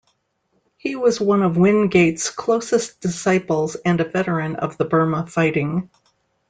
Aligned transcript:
He 0.77 0.95
was 0.95 1.21
one 1.21 1.43
of 1.43 1.57
Wingate's 1.57 2.31
closest 2.31 3.01
disciples 3.01 3.75
and 3.75 4.01
a 4.01 4.03
veteran 4.09 4.55
of 4.55 4.75
the 4.79 4.85
Burma 4.85 5.27
fighting. 5.27 5.91